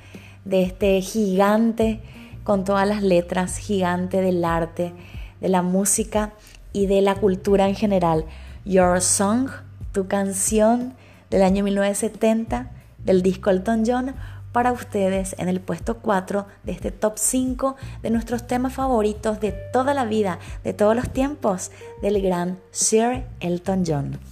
de 0.46 0.62
este 0.62 1.02
gigante 1.02 2.00
con 2.44 2.64
todas 2.64 2.88
las 2.88 3.02
letras, 3.02 3.58
gigante 3.58 4.22
del 4.22 4.42
arte, 4.42 4.94
de 5.42 5.48
la 5.50 5.60
música 5.60 6.32
y 6.72 6.86
de 6.86 7.00
la 7.02 7.14
cultura 7.16 7.68
en 7.68 7.74
general. 7.74 8.24
Your 8.64 9.00
Song, 9.00 9.50
tu 9.92 10.06
canción 10.06 10.94
del 11.30 11.42
año 11.42 11.64
1970 11.64 12.70
del 13.04 13.22
disco 13.22 13.50
Elton 13.50 13.84
John, 13.86 14.14
para 14.52 14.72
ustedes 14.72 15.34
en 15.38 15.48
el 15.48 15.60
puesto 15.60 15.98
4 15.98 16.46
de 16.62 16.72
este 16.72 16.90
top 16.90 17.14
5 17.16 17.76
de 18.02 18.10
nuestros 18.10 18.46
temas 18.46 18.74
favoritos 18.74 19.40
de 19.40 19.52
toda 19.72 19.94
la 19.94 20.04
vida, 20.04 20.38
de 20.62 20.74
todos 20.74 20.94
los 20.94 21.10
tiempos, 21.10 21.70
del 22.02 22.20
gran 22.20 22.58
Sir 22.70 23.24
Elton 23.40 23.84
John. 23.86 24.31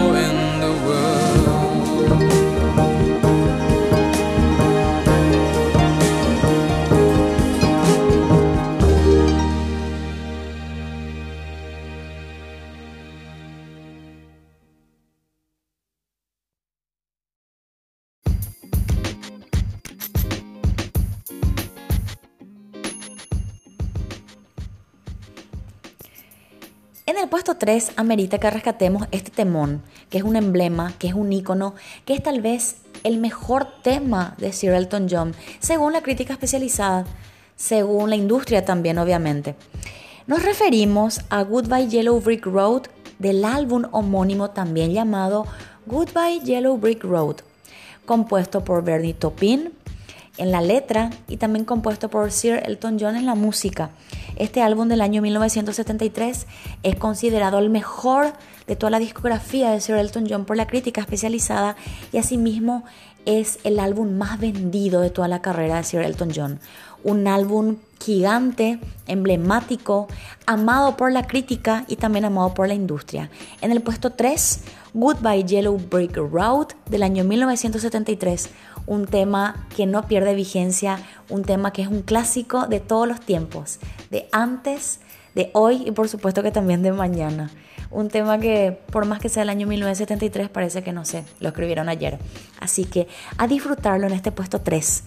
3 27.61 27.91
amerita 27.95 28.39
que 28.39 28.49
rescatemos 28.49 29.07
este 29.11 29.29
temón, 29.29 29.83
que 30.09 30.17
es 30.17 30.23
un 30.23 30.35
emblema, 30.35 30.93
que 30.97 31.09
es 31.09 31.13
un 31.13 31.31
ícono, 31.31 31.75
que 32.05 32.15
es 32.15 32.23
tal 32.23 32.41
vez 32.41 32.77
el 33.03 33.19
mejor 33.19 33.67
tema 33.83 34.33
de 34.39 34.51
Sir 34.51 34.71
Elton 34.71 35.05
John, 35.07 35.35
según 35.59 35.93
la 35.93 36.01
crítica 36.01 36.33
especializada, 36.33 37.05
según 37.55 38.09
la 38.09 38.15
industria 38.15 38.65
también, 38.65 38.97
obviamente. 38.97 39.53
Nos 40.25 40.41
referimos 40.41 41.21
a 41.29 41.43
Goodbye 41.43 41.87
Yellow 41.87 42.19
Brick 42.19 42.47
Road 42.47 42.87
del 43.19 43.45
álbum 43.45 43.83
homónimo 43.91 44.49
también 44.49 44.91
llamado 44.91 45.45
Goodbye 45.85 46.39
Yellow 46.43 46.79
Brick 46.79 47.03
Road, 47.03 47.41
compuesto 48.07 48.63
por 48.63 48.83
Bernie 48.83 49.13
Taupin 49.13 49.71
en 50.37 50.49
la 50.49 50.61
letra 50.61 51.11
y 51.27 51.37
también 51.37 51.65
compuesto 51.65 52.09
por 52.09 52.31
Sir 52.31 52.63
Elton 52.65 52.97
John 52.99 53.15
en 53.15 53.27
la 53.27 53.35
música. 53.35 53.91
Este 54.41 54.63
álbum 54.63 54.87
del 54.87 55.01
año 55.01 55.21
1973 55.21 56.47
es 56.81 56.95
considerado 56.95 57.59
el 57.59 57.69
mejor 57.69 58.33
de 58.65 58.75
toda 58.75 58.89
la 58.89 58.97
discografía 58.97 59.69
de 59.69 59.79
Sir 59.79 59.97
Elton 59.97 60.25
John 60.27 60.45
por 60.45 60.57
la 60.57 60.65
crítica 60.65 60.99
especializada 60.99 61.75
y 62.11 62.17
asimismo 62.17 62.83
es 63.27 63.59
el 63.63 63.79
álbum 63.79 64.17
más 64.17 64.39
vendido 64.39 65.01
de 65.01 65.11
toda 65.11 65.27
la 65.27 65.43
carrera 65.43 65.77
de 65.77 65.83
Sir 65.83 66.01
Elton 66.01 66.31
John. 66.35 66.59
Un 67.03 67.27
álbum 67.27 67.77
gigante, 68.01 68.79
emblemático, 69.07 70.07
amado 70.45 70.97
por 70.97 71.11
la 71.11 71.27
crítica 71.27 71.85
y 71.87 71.95
también 71.95 72.25
amado 72.25 72.53
por 72.53 72.67
la 72.67 72.73
industria. 72.73 73.29
En 73.61 73.71
el 73.71 73.81
puesto 73.81 74.11
3, 74.11 74.63
Goodbye 74.93 75.45
Yellow 75.45 75.77
Brick 75.77 76.17
Road 76.17 76.67
del 76.87 77.03
año 77.03 77.23
1973, 77.23 78.49
un 78.87 79.05
tema 79.05 79.67
que 79.75 79.85
no 79.85 80.07
pierde 80.07 80.35
vigencia, 80.35 80.99
un 81.29 81.43
tema 81.43 81.71
que 81.71 81.83
es 81.83 81.87
un 81.87 82.01
clásico 82.01 82.67
de 82.67 82.79
todos 82.79 83.07
los 83.07 83.21
tiempos, 83.21 83.79
de 84.09 84.27
antes, 84.31 84.99
de 85.35 85.49
hoy 85.53 85.83
y 85.85 85.91
por 85.91 86.09
supuesto 86.09 86.43
que 86.43 86.51
también 86.51 86.81
de 86.83 86.91
mañana. 86.91 87.51
Un 87.89 88.09
tema 88.09 88.39
que 88.39 88.79
por 88.91 89.05
más 89.05 89.19
que 89.19 89.29
sea 89.29 89.43
el 89.43 89.49
año 89.49 89.67
1973 89.67 90.49
parece 90.49 90.81
que 90.81 90.93
no 90.93 91.03
sé, 91.05 91.25
lo 91.39 91.49
escribieron 91.49 91.89
ayer. 91.89 92.19
Así 92.59 92.85
que 92.85 93.07
a 93.37 93.47
disfrutarlo 93.47 94.07
en 94.07 94.13
este 94.13 94.31
puesto 94.31 94.61
3, 94.61 95.03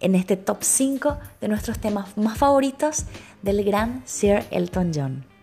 en 0.00 0.14
este 0.14 0.36
top 0.36 0.58
5 0.60 1.18
de 1.40 1.48
nuestros 1.48 1.78
temas 1.78 2.16
más 2.16 2.38
favoritos 2.38 3.04
del 3.42 3.64
gran 3.64 4.02
Sir 4.06 4.44
Elton 4.50 4.92
John. 4.94 5.37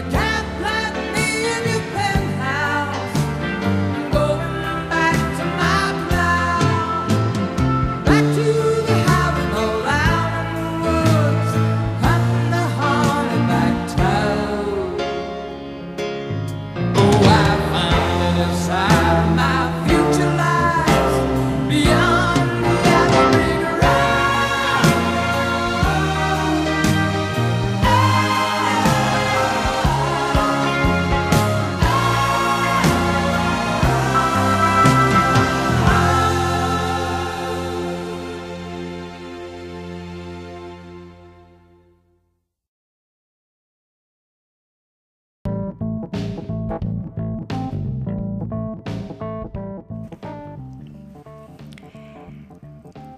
It 0.00 0.10
can't 0.10 0.29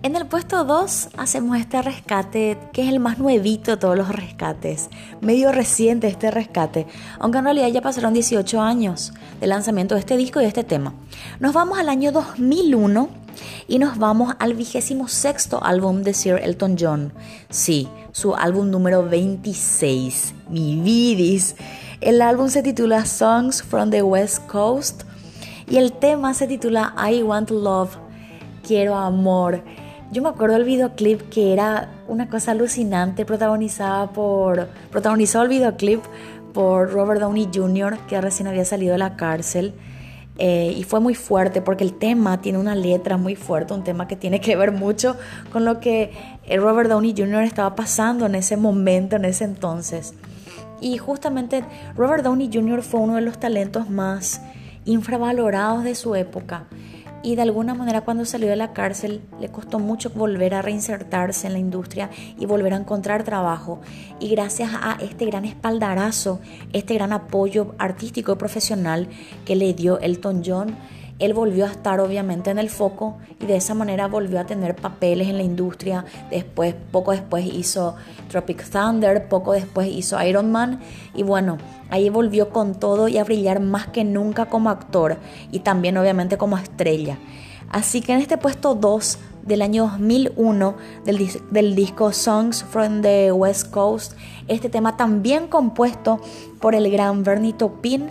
En 0.04 0.16
el 0.16 0.26
puesto 0.26 0.64
2 0.64 1.10
hacemos 1.16 1.56
este 1.58 1.80
rescate, 1.80 2.58
que 2.72 2.82
es 2.82 2.88
el 2.88 2.98
más 2.98 3.20
nuevito 3.20 3.70
de 3.70 3.76
todos 3.76 3.96
los 3.96 4.08
rescates. 4.08 4.90
Medio 5.20 5.52
reciente 5.52 6.08
este 6.08 6.32
rescate, 6.32 6.88
aunque 7.20 7.38
en 7.38 7.44
realidad 7.44 7.68
ya 7.68 7.82
pasaron 7.82 8.12
18 8.12 8.60
años 8.60 9.12
de 9.40 9.46
lanzamiento 9.46 9.94
de 9.94 10.00
este 10.00 10.16
disco 10.16 10.40
y 10.40 10.42
de 10.42 10.48
este 10.48 10.64
tema. 10.64 10.92
Nos 11.38 11.52
vamos 11.52 11.78
al 11.78 11.88
año 11.88 12.10
2001 12.10 13.10
y 13.68 13.78
nos 13.78 13.96
vamos 13.96 14.34
al 14.40 14.54
vigésimo 14.54 15.06
sexto 15.06 15.62
álbum 15.62 16.02
de 16.02 16.14
Sir 16.14 16.40
Elton 16.42 16.76
John. 16.76 17.12
Sí, 17.48 17.88
su 18.10 18.34
álbum 18.34 18.72
número 18.72 19.08
26, 19.08 20.34
Mi 20.50 20.80
Vidis. 20.80 21.54
El 22.00 22.22
álbum 22.22 22.48
se 22.48 22.64
titula 22.64 23.06
Songs 23.06 23.62
from 23.62 23.90
the 23.90 24.02
West 24.02 24.48
Coast 24.48 25.04
y 25.70 25.76
el 25.76 25.92
tema 25.92 26.34
se 26.34 26.48
titula 26.48 26.92
I 27.08 27.22
Want 27.22 27.50
Love, 27.50 27.98
Quiero 28.66 28.96
Amor. 28.96 29.62
Yo 30.12 30.20
me 30.20 30.28
acuerdo 30.28 30.56
del 30.56 30.64
videoclip 30.64 31.30
que 31.30 31.54
era 31.54 31.88
una 32.06 32.28
cosa 32.28 32.50
alucinante, 32.50 33.24
protagonizada 33.24 34.12
por, 34.12 34.68
protagonizado 34.90 35.44
el 35.44 35.48
videoclip 35.48 36.02
por 36.52 36.92
Robert 36.92 37.18
Downey 37.18 37.48
Jr., 37.52 37.96
que 38.06 38.20
recién 38.20 38.46
había 38.46 38.66
salido 38.66 38.92
de 38.92 38.98
la 38.98 39.16
cárcel. 39.16 39.72
Eh, 40.36 40.74
y 40.76 40.82
fue 40.82 41.00
muy 41.00 41.14
fuerte 41.14 41.62
porque 41.62 41.82
el 41.82 41.94
tema 41.94 42.42
tiene 42.42 42.58
una 42.58 42.74
letra 42.74 43.16
muy 43.16 43.36
fuerte, 43.36 43.72
un 43.72 43.84
tema 43.84 44.06
que 44.06 44.16
tiene 44.16 44.38
que 44.38 44.54
ver 44.54 44.70
mucho 44.70 45.16
con 45.50 45.64
lo 45.64 45.80
que 45.80 46.10
eh, 46.44 46.58
Robert 46.58 46.90
Downey 46.90 47.14
Jr. 47.16 47.44
estaba 47.44 47.74
pasando 47.74 48.26
en 48.26 48.34
ese 48.34 48.58
momento, 48.58 49.16
en 49.16 49.24
ese 49.24 49.44
entonces. 49.44 50.12
Y 50.82 50.98
justamente 50.98 51.64
Robert 51.96 52.22
Downey 52.22 52.50
Jr. 52.52 52.82
fue 52.82 53.00
uno 53.00 53.14
de 53.14 53.22
los 53.22 53.40
talentos 53.40 53.88
más 53.88 54.42
infravalorados 54.84 55.84
de 55.84 55.94
su 55.94 56.14
época 56.14 56.66
y 57.22 57.36
de 57.36 57.42
alguna 57.42 57.74
manera 57.74 58.02
cuando 58.02 58.24
salió 58.24 58.48
de 58.48 58.56
la 58.56 58.72
cárcel 58.72 59.22
le 59.40 59.48
costó 59.48 59.78
mucho 59.78 60.10
volver 60.10 60.54
a 60.54 60.62
reinsertarse 60.62 61.46
en 61.46 61.52
la 61.52 61.58
industria 61.58 62.10
y 62.38 62.46
volver 62.46 62.74
a 62.74 62.78
encontrar 62.78 63.22
trabajo. 63.24 63.80
Y 64.18 64.28
gracias 64.30 64.70
a 64.74 64.98
este 65.00 65.26
gran 65.26 65.44
espaldarazo, 65.44 66.40
este 66.72 66.94
gran 66.94 67.12
apoyo 67.12 67.74
artístico 67.78 68.32
y 68.32 68.36
profesional 68.36 69.08
que 69.44 69.56
le 69.56 69.72
dio 69.74 70.00
Elton 70.00 70.42
John, 70.44 70.76
él 71.22 71.34
volvió 71.34 71.66
a 71.66 71.70
estar 71.70 72.00
obviamente 72.00 72.50
en 72.50 72.58
el 72.58 72.68
foco 72.68 73.16
y 73.40 73.46
de 73.46 73.54
esa 73.54 73.74
manera 73.74 74.08
volvió 74.08 74.40
a 74.40 74.44
tener 74.44 74.74
papeles 74.74 75.28
en 75.28 75.36
la 75.36 75.44
industria. 75.44 76.04
Después, 76.30 76.74
poco 76.90 77.12
después 77.12 77.46
hizo 77.46 77.94
Tropic 78.28 78.68
Thunder, 78.68 79.28
poco 79.28 79.52
después 79.52 79.86
hizo 79.86 80.20
Iron 80.20 80.50
Man 80.50 80.80
y 81.14 81.22
bueno, 81.22 81.58
ahí 81.90 82.08
volvió 82.08 82.50
con 82.50 82.74
todo 82.74 83.06
y 83.06 83.18
a 83.18 83.24
brillar 83.24 83.60
más 83.60 83.86
que 83.86 84.02
nunca 84.02 84.46
como 84.46 84.68
actor 84.68 85.16
y 85.52 85.60
también 85.60 85.96
obviamente 85.96 86.36
como 86.36 86.58
estrella. 86.58 87.18
Así 87.70 88.00
que 88.00 88.12
en 88.14 88.18
este 88.18 88.36
puesto 88.36 88.74
2 88.74 89.18
del 89.46 89.62
año 89.62 89.84
2001 89.84 90.74
del, 91.04 91.28
del, 91.52 91.74
disco 91.76 92.12
Songs 92.12 92.64
from 92.64 93.00
the 93.00 93.30
West 93.30 93.70
Coast, 93.70 94.14
este 94.48 94.68
tema 94.68 94.96
también 94.96 95.46
compuesto 95.46 96.20
por 96.60 96.74
el 96.74 96.90
gran 96.90 97.22
Bernie 97.22 97.52
Taupin, 97.52 98.10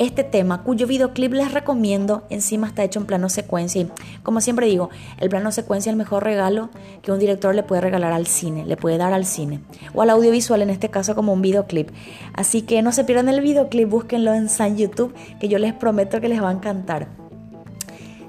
este 0.00 0.24
tema, 0.24 0.62
cuyo 0.62 0.86
videoclip 0.86 1.34
les 1.34 1.52
recomiendo, 1.52 2.24
encima 2.30 2.66
está 2.66 2.82
hecho 2.82 2.98
en 2.98 3.04
plano 3.04 3.28
secuencia. 3.28 3.82
Y 3.82 3.88
como 4.22 4.40
siempre 4.40 4.66
digo, 4.66 4.88
el 5.18 5.28
plano 5.28 5.52
secuencia 5.52 5.90
es 5.90 5.92
el 5.92 5.98
mejor 5.98 6.24
regalo 6.24 6.70
que 7.02 7.12
un 7.12 7.18
director 7.18 7.54
le 7.54 7.62
puede 7.62 7.82
regalar 7.82 8.14
al 8.14 8.26
cine, 8.26 8.64
le 8.64 8.78
puede 8.78 8.96
dar 8.96 9.12
al 9.12 9.26
cine, 9.26 9.60
o 9.92 10.00
al 10.00 10.08
audiovisual, 10.08 10.62
en 10.62 10.70
este 10.70 10.88
caso 10.88 11.14
como 11.14 11.34
un 11.34 11.42
videoclip. 11.42 11.90
Así 12.32 12.62
que 12.62 12.80
no 12.80 12.92
se 12.92 13.04
pierdan 13.04 13.28
el 13.28 13.42
videoclip, 13.42 13.90
búsquenlo 13.90 14.32
en 14.32 14.48
San 14.48 14.78
YouTube, 14.78 15.14
que 15.38 15.48
yo 15.48 15.58
les 15.58 15.74
prometo 15.74 16.18
que 16.22 16.30
les 16.30 16.42
va 16.42 16.48
a 16.48 16.52
encantar. 16.54 17.08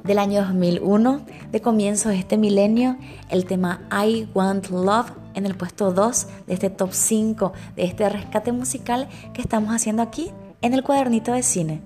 Del 0.04 0.20
año 0.20 0.42
2001, 0.42 1.22
de 1.54 1.62
comienzo 1.62 2.10
de 2.10 2.18
este 2.18 2.38
milenio, 2.38 2.98
el 3.30 3.46
tema 3.46 3.88
I 3.92 4.28
Want 4.34 4.72
Love 4.72 5.14
en 5.36 5.46
el 5.46 5.56
puesto 5.56 5.94
2 5.94 6.28
de 6.48 6.54
este 6.54 6.70
top 6.70 6.92
5 6.92 7.54
de 7.78 7.86
este 7.86 8.10
rescate 8.10 8.52
musical 8.52 9.08
que 9.34 9.42
estamos 9.42 9.74
haciendo 9.74 10.02
aquí 10.02 10.34
en 10.62 10.74
el 10.74 10.84
cuadernito 10.84 11.34
de 11.34 11.44
cine. 11.44 11.82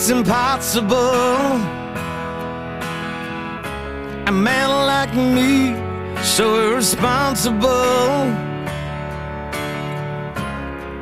it's 0.00 0.08
impossible. 0.08 1.60
A 4.26 4.32
man 4.32 4.70
like 4.92 5.14
me, 5.14 5.76
so 6.22 6.70
irresponsible. 6.70 7.68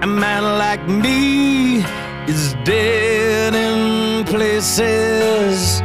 A 0.03 0.07
man 0.25 0.43
like 0.59 0.85
me 0.89 1.85
is 2.27 2.55
dead 2.65 3.55
in 3.55 4.25
places. 4.25 5.81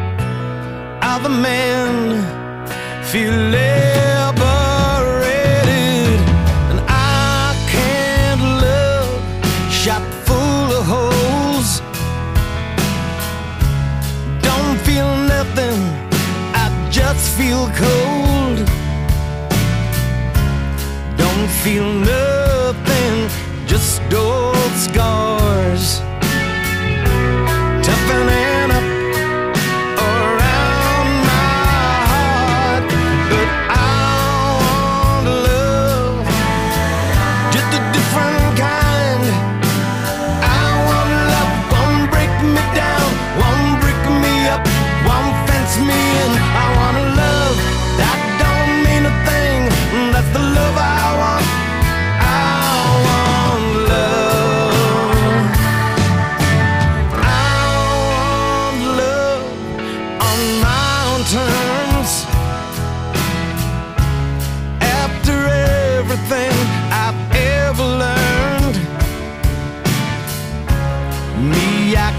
Other 1.03 1.29
men 1.29 2.23
feel 3.11 3.31
less. 3.51 4.12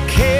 Okay. 0.02 0.33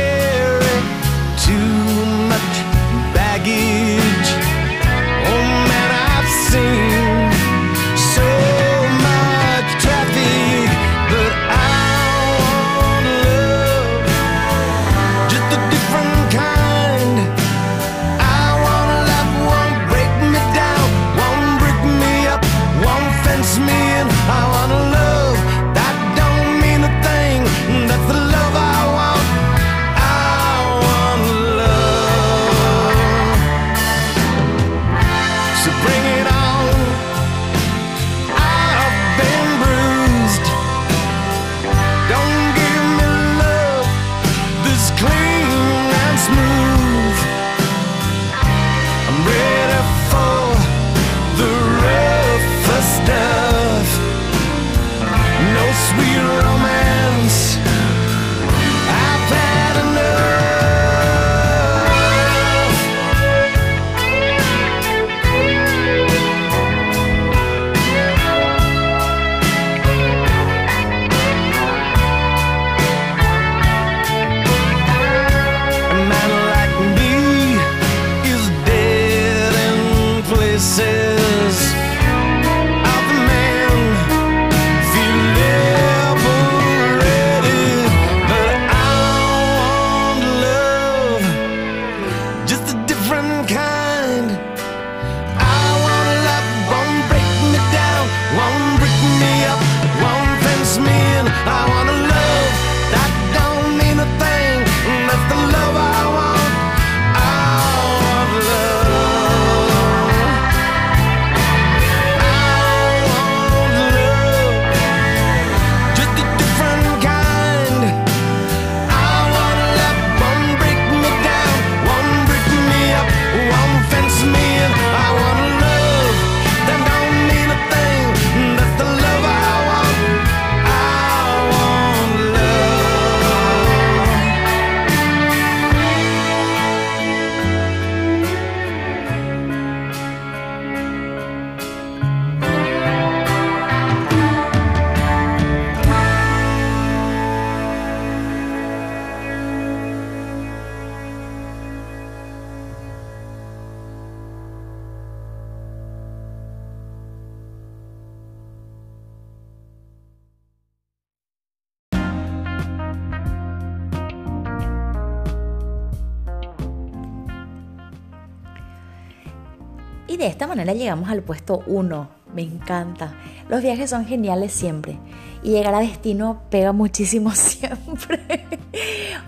Y 170.14 170.16
de 170.16 170.28
esta 170.28 170.46
manera 170.46 170.72
llegamos 170.74 171.10
al 171.10 171.24
puesto 171.24 171.64
1. 171.66 172.08
Me 172.36 172.42
encanta. 172.42 173.14
Los 173.48 173.64
viajes 173.64 173.90
son 173.90 174.06
geniales 174.06 174.52
siempre. 174.52 174.96
Y 175.42 175.50
llegar 175.50 175.74
a 175.74 175.80
destino 175.80 176.42
pega 176.50 176.70
muchísimo 176.70 177.32
siempre. 177.34 178.46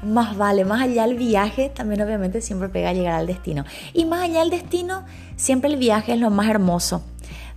más 0.04 0.36
vale, 0.36 0.64
más 0.64 0.82
allá 0.82 1.04
del 1.04 1.16
viaje, 1.16 1.70
también 1.70 2.02
obviamente 2.02 2.40
siempre 2.40 2.68
pega 2.68 2.92
llegar 2.92 3.14
al 3.14 3.26
destino. 3.26 3.64
Y 3.94 4.04
más 4.04 4.22
allá 4.22 4.38
del 4.38 4.50
destino, 4.50 5.04
siempre 5.34 5.70
el 5.70 5.76
viaje 5.76 6.12
es 6.12 6.20
lo 6.20 6.30
más 6.30 6.48
hermoso 6.48 7.02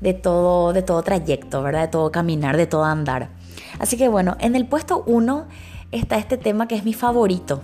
de 0.02 0.16
todo, 0.16 0.74
de 0.74 0.82
todo 0.82 1.04
trayecto, 1.04 1.62
¿verdad? 1.62 1.82
De 1.82 1.90
todo 1.90 2.12
caminar, 2.12 2.58
de 2.58 2.66
todo 2.66 2.84
andar. 2.84 3.30
Así 3.78 3.96
que 3.96 4.08
bueno, 4.08 4.38
en 4.40 4.56
el 4.56 4.66
puesto 4.66 5.04
1 5.06 5.46
está 5.92 6.18
este 6.18 6.40
tema 6.40 6.68
que 6.68 6.74
es 6.74 6.84
mi 6.84 6.96
favorito. 6.96 7.62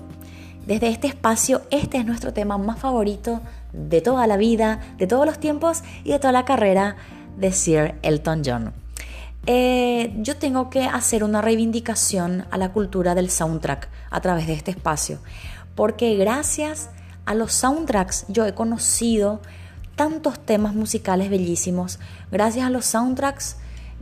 Desde 0.68 0.90
este 0.90 1.08
espacio, 1.08 1.64
este 1.72 1.98
es 1.98 2.06
nuestro 2.06 2.34
tema 2.34 2.60
más 2.60 2.78
favorito 2.78 3.42
de 3.76 4.02
toda 4.02 4.28
la 4.28 4.38
vida, 4.38 4.80
de 4.98 5.08
todos 5.08 5.26
los 5.26 5.40
tiempos 5.40 5.84
y 6.04 6.12
de 6.12 6.20
toda 6.20 6.32
la 6.32 6.46
carrera 6.46 6.96
de 7.38 7.52
Sir 7.52 7.96
Elton 8.02 8.42
John. 8.46 8.74
Eh, 9.48 10.14
yo 10.18 10.38
tengo 10.38 10.70
que 10.70 10.86
hacer 10.86 11.24
una 11.24 11.42
reivindicación 11.42 12.46
a 12.50 12.58
la 12.58 12.72
cultura 12.72 13.14
del 13.14 13.30
soundtrack 13.30 13.90
a 14.10 14.22
través 14.22 14.48
de 14.48 14.54
este 14.54 14.72
espacio, 14.72 15.20
porque 15.76 16.16
gracias 16.16 16.90
a 17.26 17.36
los 17.36 17.54
soundtracks 17.54 18.26
yo 18.28 18.46
he 18.46 18.54
conocido 18.54 19.42
tantos 19.96 20.40
temas 20.40 20.74
musicales 20.74 21.30
bellísimos. 21.30 22.00
Gracias 22.32 22.66
a 22.66 22.70
los 22.70 22.86
soundtracks 22.86 23.58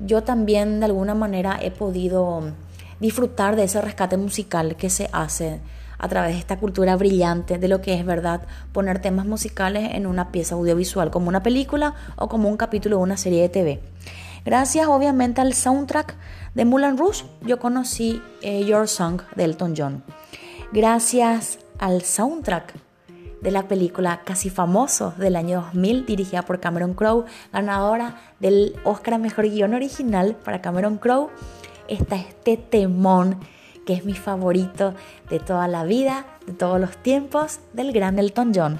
yo 0.05 0.23
también 0.23 0.79
de 0.79 0.85
alguna 0.85 1.13
manera 1.13 1.59
he 1.61 1.71
podido 1.71 2.51
disfrutar 2.99 3.55
de 3.55 3.65
ese 3.65 3.81
rescate 3.81 4.17
musical 4.17 4.75
que 4.75 4.89
se 4.89 5.09
hace 5.11 5.59
a 6.03 6.09
través 6.09 6.33
de 6.33 6.39
esta 6.39 6.59
cultura 6.59 6.97
brillante 6.97 7.57
de 7.57 7.69
lo 7.69 7.79
que 7.79 7.93
es 7.93 8.05
verdad 8.05 8.41
poner 8.73 8.99
temas 8.99 9.25
musicales 9.25 9.91
en 9.93 10.05
una 10.05 10.33
pieza 10.33 10.55
audiovisual 10.55 11.11
como 11.11 11.29
una 11.29 11.43
película 11.43 11.95
o 12.17 12.27
como 12.27 12.49
un 12.49 12.57
capítulo 12.57 12.97
de 12.97 13.03
una 13.03 13.15
serie 13.15 13.41
de 13.41 13.47
TV. 13.47 13.79
Gracias 14.43 14.87
obviamente 14.87 15.39
al 15.39 15.53
soundtrack 15.53 16.15
de 16.55 16.65
Moulin 16.65 16.97
Rouge 16.97 17.23
yo 17.41 17.57
conocí 17.57 18.21
eh, 18.41 18.65
Your 18.65 18.89
Song 18.89 19.21
de 19.37 19.45
Elton 19.45 19.75
John. 19.77 20.03
Gracias 20.73 21.59
al 21.79 22.01
soundtrack 22.01 22.73
de 23.41 23.51
la 23.51 23.69
película 23.69 24.23
Casi 24.25 24.49
Famoso 24.49 25.13
del 25.17 25.37
año 25.37 25.61
2000, 25.61 26.05
dirigida 26.05 26.41
por 26.41 26.59
Cameron 26.59 26.95
Crowe, 26.95 27.23
ganadora 27.53 28.17
del 28.41 28.75
Oscar 28.83 29.19
Mejor 29.19 29.49
Guión 29.49 29.73
Original 29.73 30.35
para 30.43 30.61
Cameron 30.61 30.97
Crowe, 30.97 31.29
está 31.87 32.17
este 32.17 32.57
temón 32.57 33.39
que 33.85 33.93
es 33.93 34.05
mi 34.05 34.13
favorito 34.13 34.93
de 35.29 35.39
toda 35.39 35.67
la 35.67 35.83
vida, 35.83 36.25
de 36.45 36.53
todos 36.53 36.79
los 36.79 36.97
tiempos, 36.97 37.59
del 37.73 37.91
gran 37.91 38.19
Elton 38.19 38.51
John. 38.53 38.79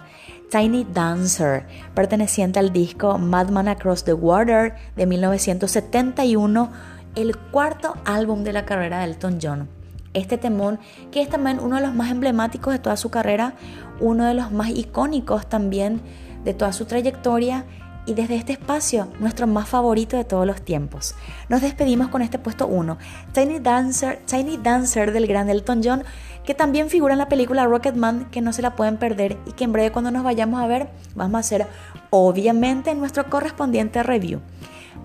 Tiny 0.50 0.86
Dancer, 0.94 1.66
perteneciente 1.96 2.60
al 2.60 2.72
disco 2.72 3.18
Madman 3.18 3.68
Across 3.68 4.04
the 4.04 4.13
Water 4.13 4.76
de 4.96 5.06
1971, 5.06 6.72
el 7.16 7.38
cuarto 7.38 7.96
álbum 8.06 8.44
de 8.44 8.54
la 8.54 8.66
carrera 8.66 9.00
de 9.00 9.06
Elton 9.06 9.39
John. 9.42 9.68
Este 10.13 10.38
temón, 10.38 10.80
que 11.12 11.22
es 11.22 11.30
también 11.30 11.60
uno 11.60 11.78
de 11.78 11.82
los 11.82 11.96
más 11.96 12.12
emblemáticos 12.12 12.72
de 12.72 12.80
toda 12.80 12.98
su 12.98 13.10
carrera, 13.10 13.56
uno 14.00 14.26
de 14.26 14.36
los 14.36 14.52
más 14.52 14.70
icónicos 14.70 15.48
también 15.48 16.02
de 16.44 16.54
toda 16.54 16.72
su 16.72 16.86
trayectoria 16.86 17.66
y 18.06 18.13
desde 18.13 18.36
este 18.36 18.54
espacio, 18.54 19.08
nuestro 19.20 19.48
más 19.48 19.70
favorito 19.70 20.18
de 20.18 20.26
todos 20.26 20.46
los 20.46 20.62
tiempos. 20.62 21.16
Nos 21.50 21.62
despedimos 21.62 22.10
con 22.10 22.22
este 22.22 22.39
puesto 22.39 22.68
1, 22.68 22.98
Tiny 23.34 23.60
Dancer, 23.60 24.20
Tiny 24.26 24.58
Dancer 24.58 25.12
del 25.12 25.28
gran 25.28 25.50
Elton 25.50 25.82
John, 25.84 26.04
que 26.44 26.54
también 26.54 26.89
figura 26.89 27.13
en 27.13 27.20
la 27.20 27.30
película 27.30 27.66
Rocketman, 27.66 28.30
que 28.30 28.42
no 28.42 28.54
se 28.54 28.62
la 28.62 28.76
pueden 28.76 28.98
perder 28.98 29.38
y 29.46 29.54
que 29.54 29.63
en 29.63 29.72
breve 29.72 29.92
cuando 29.92 30.12
nos 30.12 30.24
vayamos 30.24 30.62
a 30.62 30.68
ver 30.68 30.89
vamos 31.16 31.36
a 31.36 31.39
hacer 31.39 31.68
obviamente 32.10 32.94
nuestro 32.96 33.30
correspondiente 33.30 34.04
review. 34.04 34.42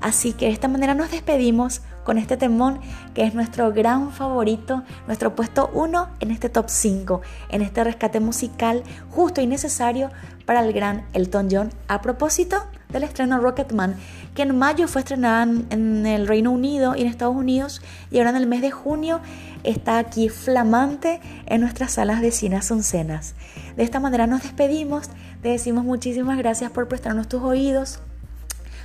Así 0.01 0.33
que 0.33 0.47
de 0.47 0.53
esta 0.53 0.69
manera 0.69 0.95
nos 0.95 1.11
despedimos 1.11 1.83
con 2.05 2.19
este 2.19 2.37
temón 2.37 2.81
que 3.15 3.25
es 3.25 3.35
nuestro 3.35 3.73
gran 3.73 4.13
favorito, 4.13 4.83
nuestro 5.07 5.35
puesto 5.35 5.71
1 5.73 6.09
en 6.21 6.31
este 6.31 6.49
top 6.49 6.67
5, 6.69 7.21
en 7.51 7.63
este 7.63 7.85
rescate 7.85 8.21
musical 8.21 8.83
justo 9.11 9.41
y 9.41 9.47
necesario 9.47 10.11
para 10.47 10.61
el 10.61 10.73
gran 10.73 11.07
Elton 11.15 11.49
John. 11.51 11.71
A 11.89 12.01
propósito 12.01 12.65
del 12.91 13.03
estreno 13.03 13.39
Rocketman, 13.39 13.97
que 14.35 14.43
en 14.43 14.57
mayo 14.57 14.89
fue 14.89 15.03
estrenada 15.03 15.43
en 15.43 16.07
el 16.07 16.27
Reino 16.27 16.51
Unido 16.51 16.95
y 16.97 17.03
en 17.03 17.09
Estados 17.09 17.37
Unidos 17.37 17.83
y 18.11 18.19
ahora 18.19 18.31
en 18.31 18.37
el 18.37 18.47
mes 18.47 18.63
de 18.63 18.71
junio 18.71 19.21
está 19.65 19.99
aquí 19.99 20.29
flamante 20.29 21.21
en 21.47 21.61
nuestras 21.61 21.93
salas 21.93 22.21
de 22.21 22.31
cine 22.31 22.57
Asuncenas. 22.57 23.35
De 23.77 23.83
esta 23.83 24.01
manera 24.01 24.27
nos 24.27 24.43
despedimos, 24.43 25.09
te 25.43 25.51
decimos 25.51 25.85
muchísimas 25.85 26.39
gracias 26.39 26.71
por 26.71 26.89
prestarnos 26.89 27.29
tus 27.29 27.43
oídos 27.43 28.01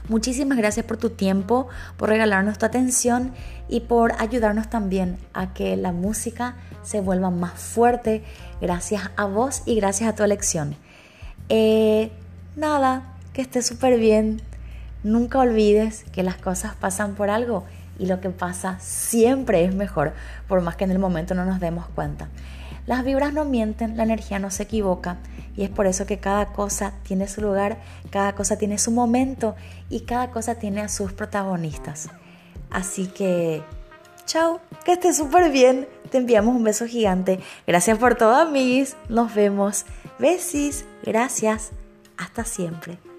Muchísimas 0.09 0.57
gracias 0.57 0.85
por 0.85 0.97
tu 0.97 1.11
tiempo, 1.11 1.69
por 1.95 2.09
regalarnos 2.09 2.57
tu 2.57 2.65
atención 2.65 3.31
y 3.69 3.81
por 3.81 4.13
ayudarnos 4.21 4.69
también 4.69 5.17
a 5.33 5.53
que 5.53 5.77
la 5.77 5.93
música 5.93 6.55
se 6.83 6.99
vuelva 6.99 7.29
más 7.29 7.53
fuerte 7.53 8.21
gracias 8.59 9.11
a 9.15 9.25
vos 9.25 9.63
y 9.65 9.75
gracias 9.75 10.09
a 10.09 10.15
tu 10.15 10.23
elección. 10.23 10.75
Eh, 11.47 12.11
nada, 12.57 13.12
que 13.33 13.41
estés 13.41 13.65
súper 13.65 13.99
bien. 13.99 14.41
Nunca 15.03 15.39
olvides 15.39 16.05
que 16.13 16.23
las 16.23 16.37
cosas 16.37 16.75
pasan 16.75 17.15
por 17.15 17.29
algo 17.29 17.65
y 17.99 18.05
lo 18.05 18.21
que 18.21 18.29
pasa 18.29 18.77
siempre 18.79 19.65
es 19.65 19.75
mejor, 19.75 20.13
por 20.47 20.61
más 20.61 20.75
que 20.75 20.85
en 20.85 20.91
el 20.91 20.99
momento 20.99 21.35
no 21.35 21.45
nos 21.45 21.59
demos 21.59 21.87
cuenta. 21.87 22.29
Las 22.85 23.03
vibras 23.03 23.33
no 23.33 23.45
mienten, 23.45 23.97
la 23.97 24.03
energía 24.03 24.39
no 24.39 24.49
se 24.51 24.63
equivoca 24.63 25.17
y 25.55 25.63
es 25.63 25.69
por 25.69 25.87
eso 25.87 26.05
que 26.05 26.19
cada 26.19 26.47
cosa 26.47 26.93
tiene 27.03 27.27
su 27.27 27.41
lugar, 27.41 27.77
cada 28.09 28.33
cosa 28.33 28.57
tiene 28.57 28.77
su 28.77 28.91
momento 28.91 29.55
y 29.89 30.01
cada 30.01 30.31
cosa 30.31 30.55
tiene 30.55 30.81
a 30.81 30.89
sus 30.89 31.13
protagonistas. 31.13 32.09
Así 32.69 33.07
que, 33.07 33.61
chao, 34.25 34.59
que 34.83 34.93
estés 34.93 35.17
súper 35.17 35.51
bien. 35.51 35.87
Te 36.09 36.17
enviamos 36.17 36.55
un 36.55 36.63
beso 36.63 36.85
gigante. 36.85 37.39
Gracias 37.67 37.97
por 37.97 38.15
todo, 38.15 38.35
amigos. 38.35 38.95
Nos 39.09 39.33
vemos. 39.33 39.85
Besis. 40.19 40.85
Gracias. 41.03 41.71
Hasta 42.17 42.43
siempre. 42.43 43.12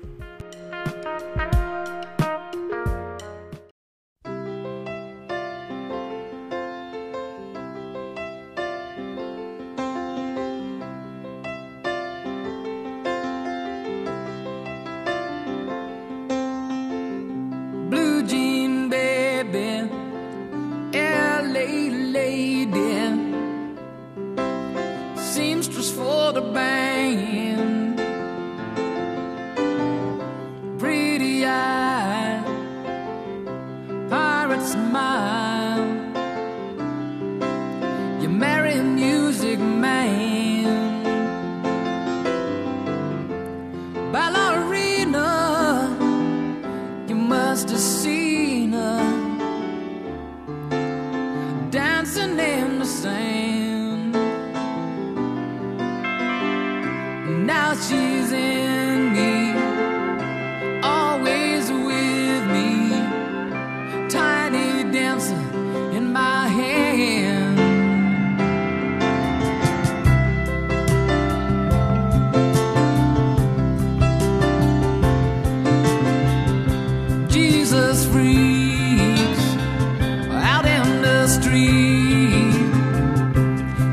street, 81.44 82.54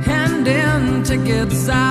handing 0.05 1.03
tickets 1.03 1.67
out. 1.67 1.90